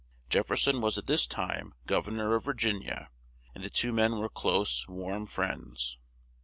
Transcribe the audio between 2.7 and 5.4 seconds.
i a, and the two men were close, warm